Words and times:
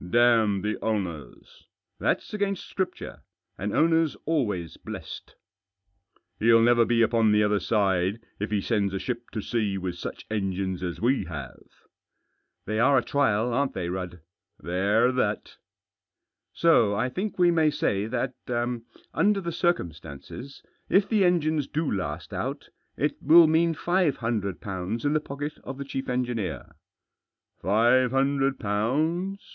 "Damn 0.19 0.63
the 0.63 0.79
owners!" 0.83 1.67
"Thafs 2.01 2.33
against 2.33 2.67
Scripture. 2.67 3.21
An 3.59 3.71
owner's 3.71 4.17
always 4.25 4.75
blessed."" 4.77 5.35
He'll 6.39 6.59
never 6.63 6.85
be 6.85 7.03
upon 7.03 7.31
the 7.31 7.43
other 7.43 7.59
side 7.59 8.19
if 8.39 8.49
he 8.49 8.61
sends 8.61 8.95
a 8.95 8.99
ship 8.99 9.29
to 9.29 9.41
sea 9.43 9.77
with 9.77 9.99
such 9.99 10.25
engines 10.31 10.81
as 10.81 10.99
we 10.99 11.25
have."" 11.25 11.65
They 12.65 12.79
are 12.79 12.97
a 12.97 13.03
trial, 13.03 13.53
aren't 13.53 13.75
they, 13.75 13.89
Rudd?"" 13.89 14.21
They're 14.63 15.11
that." 15.11 15.57
"So 16.51 16.95
I 16.95 17.07
think 17.07 17.37
we 17.37 17.51
may 17.51 17.69
say 17.69 18.07
that, 18.07 18.33
under 19.13 19.39
the 19.39 19.51
circum 19.51 19.91
stances, 19.93 20.63
if 20.89 21.07
the 21.07 21.23
engines 21.23 21.67
do 21.67 21.91
last 21.91 22.33
out, 22.33 22.69
it 22.97 23.17
will 23.21 23.45
mean 23.45 23.75
five 23.75 24.17
hundred 24.17 24.61
pounds 24.61 25.05
in 25.05 25.13
the 25.13 25.19
pocket 25.19 25.59
of 25.63 25.77
the 25.77 25.85
chief 25.85 26.09
engineer."" 26.09 26.71
Five 27.61 28.09
hundred 28.09 28.59
pounds 28.59 29.47